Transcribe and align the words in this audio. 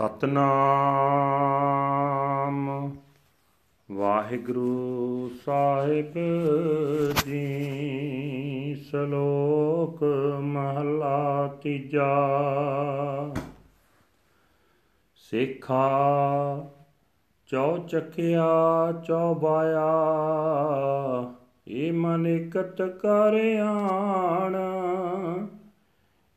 ਸਤਨਾਮ। 0.00 2.90
ਵਾਹਿਗੁਰੂ 3.90 5.30
ਸਾਹਿਬ 5.46 6.12
ਜੀ, 7.26 8.86
ਸ਼ਲੋਕ 8.90 10.04
ਮਹਲਾ 10.40 11.54
ਤੀਜਾ। 11.62 12.30
ਸਿੱਖਾ 15.16 15.90
ਚੌ 17.46 17.78
ਚੱਕਿਆ 17.78 18.48
ਚੌਬਾਇਆ 19.08 19.90
ਇਹ 21.68 21.92
ਮਨ 21.92 22.26
ਇਕਤ 22.26 22.82
ਕਰ 22.82 23.60
ਆਣ। 23.64 24.56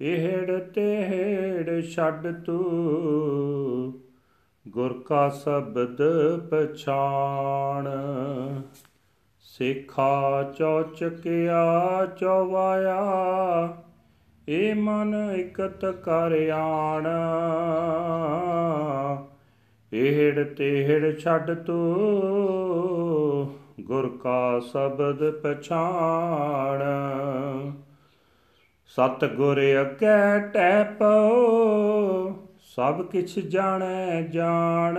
ਇਹੜ 0.01 0.59
ਤੇੜ 0.59 1.85
ਛੱਡ 1.85 2.43
ਤੂੰ, 2.43 4.01
ਗੁਰ 4.67 5.03
ਕਾ 5.05 5.29
ਸ਼ਬਦ 5.29 5.97
ਪਛਾਣ। 6.49 7.89
ਸਿੱਖਾ 9.41 10.53
ਚੌ 10.57 10.83
ਚੱਕਿਆ 10.83 12.05
ਚੌਵਾਇਆ 12.05 13.03
ਇਹ 14.47 14.75
ਮਨ 14.75 15.35
ਇਕਤ 15.39 15.85
ਕਰ 15.85 16.49
ਆਣ। 16.53 17.07
ਇਹੜ 19.93 20.47
ਤੇੜ 20.47 21.19
ਛੱਡ 21.19 21.53
ਤੂੰ, 21.53 23.53
ਗੁਰ 23.81 24.19
ਕਾ 24.23 24.59
ਸ਼ਬਦ 24.59 25.31
ਪਛਾਣ। 25.31 26.83
ਸਤ 28.95 29.25
ਗੁਰ 29.25 29.61
ਅੱਗੇ 29.81 30.51
ਟੈ 30.53 30.83
ਪਉ, 30.83 32.33
ਸਭ 32.75 33.05
ਕਿਛ 33.05 33.39
ਜਾਣੈ 33.39 34.21
ਜਾਣ। 34.21 34.97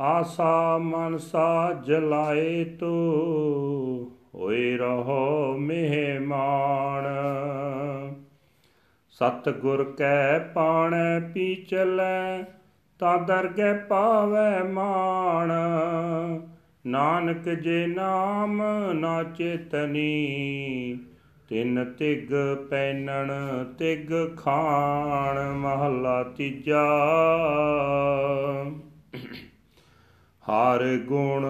ਆਸਾ 0.00 0.78
ਮਨਸਾ 0.78 1.72
ਜਲਾਏ 1.86 2.64
ਤੂ, 2.64 4.12
ਹੋਏ 4.34 4.76
ਰਹੋ 4.76 5.56
ਮਹਿਮਾਨ। 5.58 7.04
ਸਤ 9.10 9.48
ਗੁਰ 9.48 9.84
ਕੈ 9.84 10.38
ਪਾਣੈ 10.38 11.20
ਪੀ 11.20 11.54
ਚਲੈ 11.54 12.42
ਤਾ 12.98 13.16
ਦਰਗਹਿ 13.16 13.74
ਪਾਵੈ 13.74 14.62
ਮਾਣ। 14.62 15.52
ਨਾਨਕ 16.86 17.48
ਜੇ 17.48 17.86
ਨਾਮ 17.86 18.62
ਨਾ 18.92 19.22
ਚੇਤਨੀ 19.22 20.98
ਤਿੰਨ 21.48 21.84
ਤਿਗ 21.84 22.32
ਪੈਨਣ, 22.70 23.32
ਤਿਗ 23.78 24.36
ਖਾਣ, 24.36 25.52
ਮਹੱਲਾ 25.52 26.22
ਤੀਜਾ। 26.22 26.84
ਹਰ 30.44 30.96
ਗੁਣ 30.96 31.46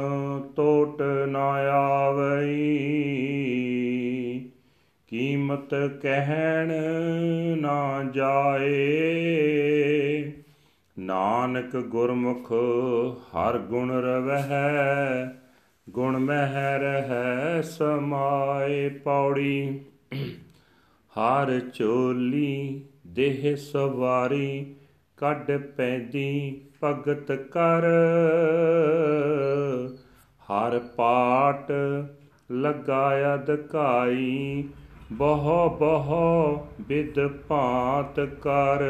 ਟੋਟ 0.57 1.03
ਨਾ 1.29 1.49
ਆਵਈ, 1.73 2.59
ਕੀਮਤ 5.07 5.75
ਕਹਿਣ 6.03 6.73
ਨਾ 7.59 8.03
ਜਾਏ। 8.15 8.73
ਨਾਨਕ 10.99 11.77
ਗੁਰਮੁਖ 11.77 12.53
ਹਰ 13.37 13.59
ਗੁਣ 13.59 13.91
ਰਵਹਿ 13.91 15.42
ਗੁਣ 15.91 16.19
ਮਹਿ 16.19 16.79
ਰਹਿ 16.79 17.63
ਸਮਾਏ 17.63 18.89
ਪੌੜੀ। 18.89 19.81
ਹਰ 21.13 21.61
ਚੋਲੀ 21.61 22.85
ਦੇਹ 23.07 23.57
ਸਵਾਰੀ, 23.57 24.75
ਕੱਢ 25.17 25.51
ਪੈਦੀ 25.77 26.61
ਭਗਤ 26.85 27.33
ਕਰ 27.33 27.83
ਹਰ 30.43 30.79
ਪਾਟ 30.79 31.73
ਲਗਾਇਆ 32.53 33.37
ਦਕਾਈ 33.37 34.65
ਬਹੁ 35.13 35.69
ਬਹੁ 35.71 36.67
ਵਿਦ 36.81 37.27
ਭਾਂਤ 37.49 38.21
ਕਰ। 38.21 38.85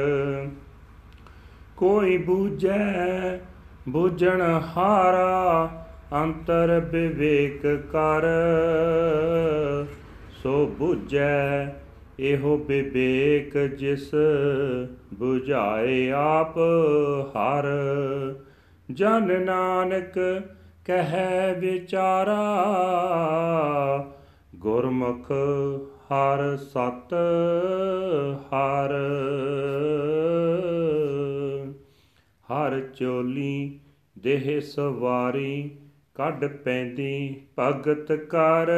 ਕੋਈ 1.77 2.17
ਬੂਝੈ 2.19 3.39
ਬੂਝਣ 3.89 4.43
ਹਾਰਾ 4.77 5.82
ਅੰਤਰ 6.13 6.81
ਵਿਵੇਕ 6.93 7.67
ਕਰ। 7.93 8.23
ਸੋ 10.43 10.67
ਬੁਝੈ 10.79 11.67
ਇਹੋ 12.19 12.57
ਵਿਵੇਕ 12.57 13.59
ਜਿਸ 13.59 14.11
부ਝਾਏ 15.23 16.11
ਆਪ 16.11 16.59
ਹਰ। 17.37 17.65
ਜਨ 18.91 19.43
ਨਾਨਕ 19.43 20.19
ਕਹੈ 20.85 21.55
ਵਿਚਾਰਾ, 21.59 22.43
ਗੁਰਮੁਖ 24.57 25.33
ਹਰ 26.13 26.57
ਸਤ 26.57 27.15
ਹਰ। 28.47 28.93
ਹਰ 32.53 32.81
ਚੋਲੀ 32.81 33.81
ਦੇਹ 34.19 34.61
ਸਵਾਰੀ 34.61 35.71
ਕੱਢ 36.15 36.45
ਪੈਂਦੀ, 36.45 37.43
ਭਗਤ 37.59 38.13
ਕਰ। 38.13 38.71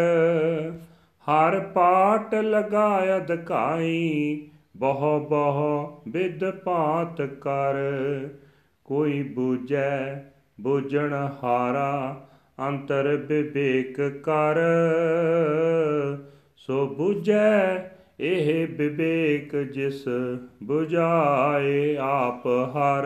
ਹਰ 1.27 1.61
ਪਾਟ 1.61 2.34
ਲਗਾਇ 2.34 3.17
ਅਧਕਾਈ 3.17 4.47
ਬਹੁ 4.77 5.21
ਬਹੁ 5.21 6.00
ਵਿਦ 6.09 6.50
ਭਾਤ 6.50 7.23
ਕਰ। 7.23 7.75
ਕੋਈ 8.84 9.23
ਬੂਝੈ 9.23 10.15
ਬੂਝਣ 10.61 11.28
ਹਾਰਾ, 11.43 12.27
ਅੰਤਰ 12.61 13.17
ਵਿਵੇਕ 13.17 14.03
ਕਰ। 14.03 14.56
ਸੋ 16.56 16.87
ਬੂਝੈ 16.87 17.91
ਇਹ 18.21 18.69
ਵਿਵੇਕ 18.69 19.56
ਜਿਸ 19.56 20.05
부ਝਾਏ 20.71 21.97
ਆਪ 22.00 22.47
ਹਰ। 22.47 23.05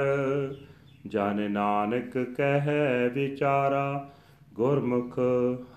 ਜਨ 1.07 1.51
ਨਾਨਕ 1.51 2.19
ਕਹਿ 2.19 3.09
ਵਿਚਾਰਾ 3.15 4.11
ਗੁਰਮੁਖ 4.59 5.19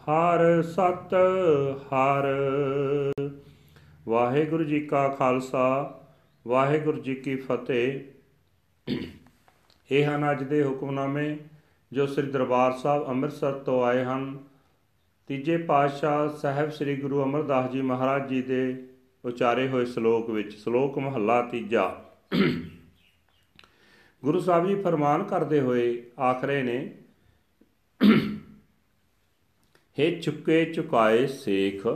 ਹਰ 0.01 0.61
ਸਤ 0.61 1.13
ਹਰ। 1.93 2.23
ਵਾਹਿਗੁਰੂ 4.07 4.63
ਜੀ 4.63 4.79
ਕਾ 4.81 5.07
ਖਾਲਸਾ, 5.07 5.99
ਵਾਹਿਗੁਰੂ 6.47 7.01
ਜੀ 7.01 7.15
ਕੀ 7.15 7.35
ਫਤਿਹ। 7.35 7.99
ਇਹ 9.91 10.05
ਹਨ 10.05 10.31
ਅੱਜ 10.31 10.43
ਦੇ 10.43 10.63
ਹੁਕਮਨਾਮੇ 10.63 11.37
ਜੋ 11.93 12.05
ਸ੍ਰੀ 12.07 12.31
ਦਰਬਾਰ 12.31 12.71
ਸਾਹਿਬ 12.71 13.07
ਅੰਮ੍ਰਿਤਸਰ 13.07 13.51
ਤੋਂ 13.51 13.83
ਆਏ 13.83 14.03
ਹਨ। 14.03 14.39
ਤੀਜੇ 15.27 15.57
ਪਾਤਸ਼ਾਹ 15.57 16.29
ਸਾਹਿਬ 16.29 16.69
ਸ੍ਰੀ 16.69 16.95
ਗੁਰੂ 16.95 17.23
ਅਮਰਦਾਸ 17.23 17.71
ਜੀ 17.71 17.81
ਮਹਾਰਾਜ 17.81 18.27
ਜੀ 18.29 18.41
ਦੇ 18.41 18.87
ਉਚਾਰੇ 19.25 19.67
ਹੋਏ 19.67 19.85
ਸ਼ਲੋਕ 19.85 20.29
ਵਿੱਚ, 20.29 20.57
ਸ਼ਲੋਕ 20.57 20.99
ਮਹੱਲਾ 20.99 21.41
ਤੀਜਾ। 21.41 21.95
ਗੁਰੂ 24.23 24.39
ਸਾਹਿਬ 24.39 24.67
ਜੀ 24.67 24.75
ਫਰਮਾਨ 24.75 25.23
ਕਰਦੇ 25.23 25.59
ਹੋਏ 25.59 26.03
ਆਖਰੇ 26.19 26.63
ਨੇ 26.63 26.97
ਹੈ 29.99 30.19
ਚੁੱਕੇ 30.19 30.65
ਚੁਕਾਏ 30.65 31.27
ਸੇਖ, 31.27 31.87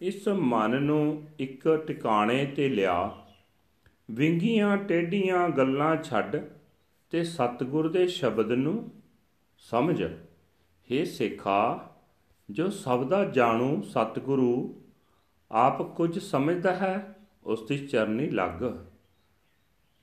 ਇਸ 0.00 0.28
ਮਨ 0.28 0.82
ਨੂੰ 0.82 1.28
ਇੱਕ 1.38 1.84
ਟਿਕਾਣੇ 1.86 2.46
ਤੇ 2.46 2.68
ਲਿਆ। 2.68 3.24
ਵਿੰਗੀਆਂ 4.10 4.76
ਟੇਡੀਆਂ 4.76 5.48
ਗੱਲਾਂ 5.48 5.96
ਛੱਡ 6.02 6.36
ਤੇ 7.10 7.24
ਸਤਿਗੁਰ 7.24 7.92
ਦੇ 7.92 8.06
ਸ਼ਬਦ 8.06 8.52
ਨੂੰ 8.52 8.90
ਸਮਝ। 9.58 10.02
हे 10.90 11.04
ਸੇਖਾ, 11.06 11.90
ਜੋ 12.50 12.70
ਸਬਦਾ 12.70 13.24
ਜਾਣੂ 13.24 13.82
ਸਤਿਗੁਰੂ, 13.82 14.80
ਆਪ 15.52 15.82
ਕੁਝ 15.82 16.18
ਸਮਝਦਾ 16.18 16.74
ਹੈ, 16.74 17.16
ਉਸ 17.44 17.66
ਦੀ 17.66 17.86
ਚਰਨੀ 17.86 18.30
ਲੱਗ। 18.30 18.64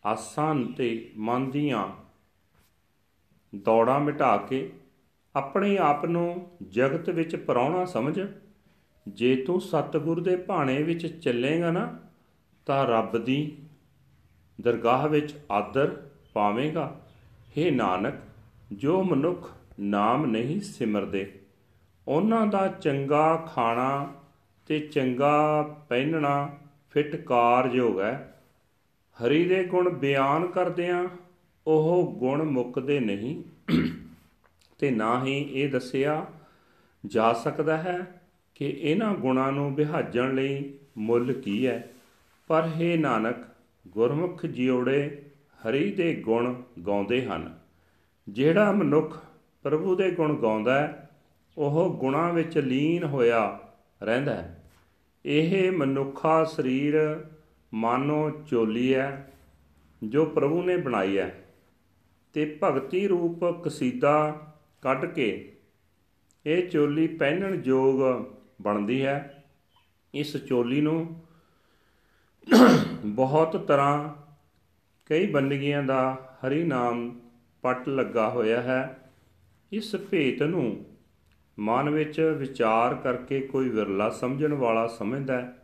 ਆਸਾਂ 0.06 0.56
ਤੇ 0.56 1.12
ਮਨ 1.18 1.52
ਦੀਆਂ 1.52 1.88
ਦੌੜਾਂ 3.56 4.00
ਮਿਟਾ 4.00 4.38
ਕੇ 4.38 4.74
ਆਪਣੇ 5.36 5.78
ਆਪ 5.78 6.06
ਨੂੰ 6.06 6.48
ਜਗਤ 6.70 7.10
ਵਿੱਚ 7.10 7.36
ਪਰਾਉਣਾ 7.36 7.86
ਸਮਝ। 7.86 8.20
ਜੇ 9.08 9.36
ਤੂੰ 9.36 9.62
ਸਤਿਗੁਰ 9.62 10.22
ਦੇ 10.22 10.36
ਭਾਣੇ 10.36 10.84
ਵਿੱਚ 10.84 11.08
ਚੱਲੇਗਾ 11.08 11.72
ਨਾ, 11.72 12.00
ਤਾਂ 12.66 12.86
ਰੱਬ 12.88 13.18
ਦੀ 13.18 13.58
ਦਰਗਾਹ 14.62 15.08
ਵਿੱਚ 15.08 15.34
ਆਦਰ 15.52 16.10
ਪਾਵੇਂਗਾ। 16.34 17.02
हे 17.58 17.74
ਨਾਨਕ, 17.74 18.14
ਜੋ 18.74 19.04
ਮਨੁੱਖ 19.04 19.52
ਨਾਮ 19.80 20.26
ਨਹੀਂ 20.26 20.62
ਸਿਮਰਦੇ, 20.62 21.40
ਉਹਨਾਂ 22.08 22.48
ਦਾ 22.48 22.68
ਚੰਗਾ 22.68 23.36
ਖਾਣਾ 23.36 24.14
ਤੇ 24.68 24.80
ਚੰਗਾ 24.80 25.62
ਪਹਿਨਣਾ 25.90 26.58
ਫਿਟ 26.90 27.16
ਕਾਰਜੋਗ 27.16 28.00
ਹੈ। 28.00 28.44
ਹਰੀ 29.16 29.46
ਦੇ 29.46 29.64
ਗੁਣ 29.64 29.90
ਬਿਆਨ 29.90 30.48
ਕਰਦਿਆਂ 30.48 31.06
ਉਹ 31.68 32.16
ਗੁਣ 32.18 32.44
ਮੁੱਕਦੇ 32.44 33.00
ਨਹੀਂ। 33.00 33.44
ਤੇ 34.78 34.92
ਨਾ 34.92 35.26
ਹੀ 35.26 35.50
ਇਹ 35.52 35.70
ਦੱਸਿਆ 35.70 36.26
ਜਾ 37.06 37.34
ਸਕਦਾ 37.34 37.78
ਹੈ 37.78 38.22
ਕਿ 38.56 38.66
ਇਹਨਾਂ 38.66 39.16
ਗੁਣਾਂ 39.16 39.52
ਨੂੰ 39.52 39.76
ਵਿਹਾਜਣ 39.76 40.36
ਲਈ 40.36 40.74
ਮੁੱਲ 40.98 41.34
ਕੀ 41.34 41.68
ਹੈ। 41.68 41.92
ਪਰ 42.48 42.68
ਹੈ 42.68 42.98
ਨਾਨਕ, 42.98 43.36
ਗੁਰਮੁਖ 43.88 44.46
ਜਿਉੜੇ 44.46 45.22
ਹਰੀ 45.46 45.92
ਦੇ 45.92 46.16
ਗੁਣ 46.16 46.62
ਗਾਉਂਦੇ 46.88 47.26
ਹਨ। 47.26 47.60
ਜਿਹੜਾ 48.30 48.72
ਮਨੁੱਖ 48.72 49.24
ਪ੍ਰਭੂ 49.64 49.96
ਦੇ 49.96 50.12
ਗੁਣ 50.12 50.38
ਗਾਉਂਦਾ 50.38 50.80
ਹੈ, 50.80 51.10
ਉਹ 51.58 51.98
ਗੁਣਾਂ 52.00 52.34
ਵਿੱਚ 52.34 52.58
ਲੀਨ 52.58 53.04
ਹੋਇਆ 53.04 53.60
ਰਹਿੰਦਾ 54.04 54.34
ਹੈ। 54.34 54.64
ਇਹ 55.26 55.72
ਮਨੁੱਖਾ 55.72 56.44
ਸਰੀਰ 56.44 57.26
ਮਾਨੋ 57.74 58.30
ਚੋਲੀ 58.30 58.96
ਹੈ, 58.96 59.34
ਜੋ 60.04 60.26
ਪ੍ਰਭੂ 60.26 60.64
ਨੇ 60.64 60.78
ਬਣਾਈ 60.78 61.18
ਹੈ। 61.18 61.46
ਤੇ 62.34 62.58
ਭਗਤੀ 62.64 63.08
ਰੂਪ 63.08 63.64
ਕਸੀਦਾ 63.64 64.42
ਕੱਢ 64.82 65.06
ਕੇ 65.06 65.58
ਇਹ 66.46 66.70
ਚੋਲੀ 66.70 67.08
ਪਹਿਨਣ 67.08 67.62
ਯੋਗ 67.66 68.26
ਬਣਦੀ 68.62 69.06
ਹੈ। 69.06 69.44
ਇਸ 70.14 70.38
ਚੋਲੀ 70.38 70.82
ਨੂੰ 70.82 71.22
ਬਹੁਤ 73.06 73.68
ਤਰ੍ਹਾਂ 73.68 74.14
ਕਈ 75.06 75.28
ਬੰਦਗੀਆਂ 75.28 75.84
ਦਾ 75.84 76.18
ਹਰੀ 76.48 76.64
ਨਾਮ 76.64 77.20
ਪੱਟ 77.62 77.90
ਲੱਗਾ 77.90 78.30
ਹੋਇਆ 78.30 78.62
ਹੈ। 78.62 79.12
ਇਸ 79.72 79.96
ਭੇਤ 79.96 80.44
ਨੂੰ 80.44 80.86
ਮਨ 81.60 81.90
ਵਿੱਚ 81.90 82.36
ਵਿਚਾਰ 82.38 82.96
ਕਰਕੇ 82.96 83.40
ਕੋਈ 83.42 83.70
ਵਿਰਲਾ 83.70 84.10
ਸਮਝਣ 84.10 84.54
ਵਾਲਾ 84.54 84.88
ਸਮਝਦਾ 84.88 85.42
ਹੈ। 85.42 85.58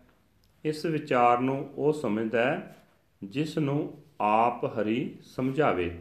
ਇਸ 0.65 0.85
ਵਿਚਾਰ 0.85 1.39
ਨੂੰ 1.39 1.73
ਉਹ 1.75 1.93
ਸਮਝਦਾ 1.93 2.45
ਹੈ 2.45 2.85
ਜਿਸ 3.23 3.57
ਨੂੰ 3.57 3.97
ਆਪ 4.21 4.65
ਹਰੀ 4.65 5.15
ਸਮਝਾਵੇ। 5.23 5.99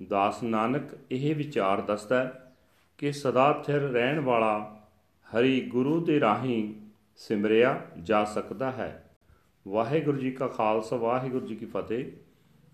ਦਾਸ 0.00 0.42
ਨਾਨਕ 0.42 0.96
ਇਹ 1.10 1.34
ਵਿਚਾਰ 1.34 1.80
ਦੱਸਦਾ 1.80 2.22
ਹੈ 2.24 2.54
ਕਿ 2.98 3.12
ਸਦਾ 3.12 3.52
ਥਿਰ 3.66 3.80
ਰਹਿਣ 3.80 4.20
ਵਾਲਾ 4.20 4.82
ਹਰੀ 5.26 5.60
ਗੁਰੂ 5.60 6.04
ਦੇ 6.04 6.20
ਰਾਹੀਂ 6.20 6.74
ਸਿਮਰਿਆ 7.16 7.80
ਜਾ 8.02 8.24
ਸਕਦਾ 8.24 8.70
ਹੈ 8.70 8.90
ਵਾਹਿਗੁਰੂ 9.66 10.18
ਜੀ 10.18 10.30
ਕਾ 10.30 10.48
ਖਾਲਸਾ 10.48 10.96
ਵਾਹਿਗੁਰੂ 10.96 11.46
ਜੀ 11.46 11.56
ਕੀ 11.56 11.66
ਫਤਿਹ 11.66 12.04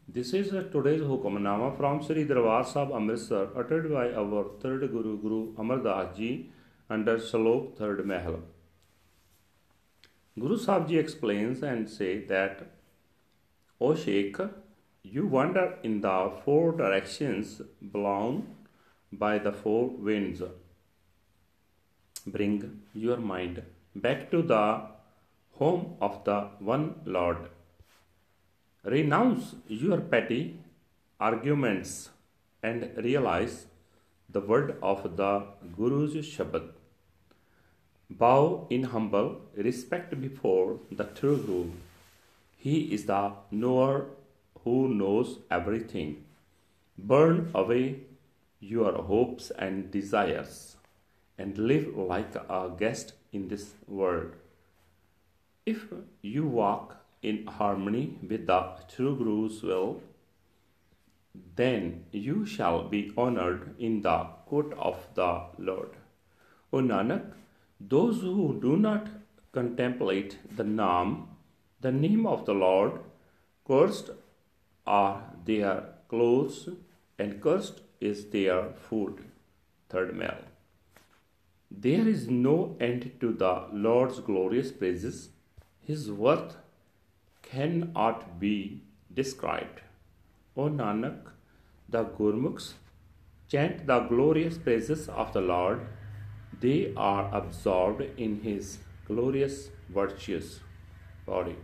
This 0.08 0.34
is 0.34 0.50
today's 0.50 1.00
Hukamnama 1.00 1.76
from 1.76 2.02
Sri 2.02 2.24
Darbar 2.24 2.64
Sahib 2.64 2.90
Amritsar 2.92 3.48
uttered 3.56 3.90
by 3.90 4.12
our 4.12 4.44
third 4.60 4.90
Guru 4.90 5.16
Guru 5.19 5.54
Amar 5.56 5.78
Das 5.78 6.16
Ji 6.16 6.50
under 6.90 7.16
Shalok 7.19 7.76
Third 7.78 8.04
Mahal. 8.04 8.40
Guru 10.36 10.58
Sahib 10.58 10.88
Ji 10.88 10.98
explains 10.98 11.62
and 11.62 11.88
say 11.88 12.26
that, 12.26 12.66
O 13.80 13.94
Sheikh, 13.94 14.36
you 15.04 15.26
wander 15.26 15.78
in 15.82 16.00
the 16.00 16.32
four 16.44 16.72
directions 16.72 17.60
blown 17.81 18.54
by 19.12 19.38
the 19.38 19.52
four 19.52 19.88
winds. 19.88 20.43
Bring 22.26 22.82
your 22.94 23.16
mind 23.16 23.62
back 23.96 24.31
to 24.31 24.43
the 24.43 24.82
home 25.58 25.96
of 26.00 26.25
the 26.25 26.49
one 26.60 27.00
Lord. 27.04 27.49
Renounce 28.84 29.56
your 29.69 30.00
petty 30.00 30.60
arguments 31.20 32.10
and 32.62 32.90
realize 32.96 33.66
the 34.31 34.40
word 34.40 34.76
of 34.82 35.16
the 35.16 35.44
Guru's 35.76 36.14
Shabad. 36.14 36.70
Bow 38.08 38.66
in 38.70 38.84
humble 38.84 39.40
respect 39.56 40.20
before 40.20 40.78
the 40.90 41.05
true 41.05 41.38
Guru. 41.38 41.70
He 42.56 42.94
is 42.94 43.06
the 43.06 43.32
knower 43.50 44.06
who 44.64 44.88
knows 44.88 45.38
everything. 45.50 46.24
Burn 46.98 47.50
away 47.54 48.00
your 48.60 48.92
hopes 49.02 49.50
and 49.58 49.90
desires 49.90 50.76
and 51.38 51.58
live 51.58 51.96
like 51.96 52.34
a 52.36 52.70
guest 52.78 53.14
in 53.32 53.48
this 53.48 53.74
world. 53.88 54.32
If 55.66 55.86
you 56.20 56.46
walk 56.46 56.96
in 57.22 57.46
harmony 57.46 58.18
with 58.28 58.46
the 58.46 58.60
true 58.94 59.16
Guru's 59.16 59.62
will, 59.62 60.02
then 61.56 62.04
you 62.12 62.44
shall 62.44 62.88
be 62.88 63.12
honored 63.16 63.74
in 63.78 64.02
the 64.02 64.26
court 64.46 64.72
of 64.78 65.06
the 65.14 65.44
Lord. 65.58 65.90
O 66.72 66.78
Nanak, 66.78 67.32
those 67.80 68.20
who 68.20 68.58
do 68.60 68.76
not 68.76 69.08
contemplate 69.52 70.38
the 70.56 70.64
Naam, 70.64 71.26
the 71.80 71.92
name 71.92 72.26
of 72.26 72.44
the 72.44 72.54
Lord, 72.54 73.00
cursed 73.66 74.10
are 74.87 75.23
their 75.44 75.84
clothes 76.08 76.69
and 77.19 77.40
cursed 77.40 77.81
is 78.00 78.26
their 78.31 78.73
food. 78.88 79.25
Third 79.88 80.17
Male. 80.17 80.44
There 81.70 82.06
is 82.06 82.29
no 82.29 82.76
end 82.81 83.12
to 83.20 83.32
the 83.32 83.67
Lord's 83.73 84.20
glorious 84.20 84.70
praises. 84.73 85.31
His 85.81 86.11
worth 86.11 86.56
cannot 87.43 88.38
be 88.40 88.82
described. 89.12 89.81
O 90.56 90.69
Nanak, 90.69 91.31
the 91.88 92.05
Gurmukhs 92.05 92.75
chant 93.49 93.87
the 93.87 94.00
glorious 94.00 94.58
praises 94.58 95.08
of 95.08 95.32
the 95.32 95.40
Lord. 95.40 95.87
They 96.61 96.93
are 96.96 97.34
absorbed 97.34 98.02
in 98.17 98.40
His 98.43 98.79
glorious 99.06 99.70
virtues. 99.88 100.61
Body. 101.26 101.56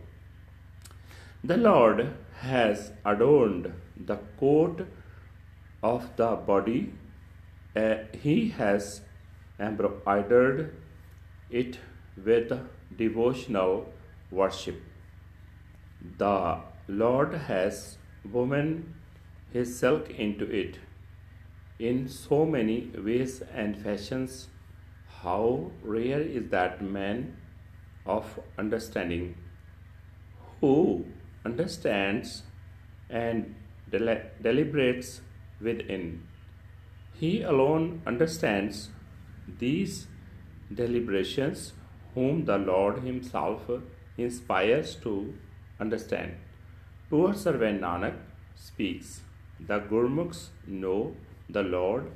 The 1.41 1.55
Lord 1.55 2.15
has 2.41 2.91
adorned 3.05 3.71
the 3.95 4.17
coat 4.37 4.85
of 5.81 6.13
the 6.17 6.35
body. 6.35 6.93
Uh, 7.73 7.95
he 8.21 8.49
has 8.49 9.01
embroidered 9.57 10.75
it 11.49 11.79
with 12.17 12.51
devotional 12.97 13.93
worship. 14.31 14.81
The 16.17 16.59
Lord 16.89 17.33
has 17.33 17.97
woven 18.29 18.95
his 19.53 19.79
silk 19.79 20.09
into 20.09 20.43
it 20.43 20.79
in 21.79 22.09
so 22.09 22.45
many 22.45 22.91
ways 22.97 23.41
and 23.53 23.77
fashions. 23.77 24.49
How 25.21 25.71
rare 25.83 26.19
is 26.19 26.49
that 26.49 26.81
man 26.81 27.37
of 28.05 28.39
understanding 28.57 29.35
who 30.59 31.05
understands 31.44 32.42
and 33.10 33.54
deli- 33.90 34.22
deliberates 34.42 35.20
within. 35.60 36.22
He 37.14 37.42
alone 37.42 38.02
understands 38.06 38.90
these 39.58 40.06
deliberations, 40.72 41.72
whom 42.14 42.44
the 42.44 42.58
Lord 42.58 42.98
Himself 43.02 43.68
inspires 44.18 44.94
to 44.96 45.34
understand. 45.80 46.32
Poor 47.10 47.34
servant 47.34 47.80
Nanak 47.80 48.14
speaks. 48.56 49.20
The 49.60 49.78
Gurmukhs 49.80 50.48
know 50.66 51.14
the 51.48 51.62
Lord. 51.62 52.10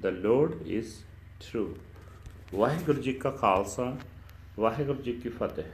The 0.00 0.10
Lord 0.28 0.54
is 0.66 0.94
true. 1.40 1.70
Waheguru 2.54 3.00
ji 3.02 3.12
ਕਾ 3.12 3.30
ਖਾਲਸਾ 3.30 3.96
ਵਾਹਿਗੁਰੂ 4.58 5.02
ਜੀ 5.02 5.12
ਕੀ 5.12 5.28
ਫਤਿਹ 5.28 5.64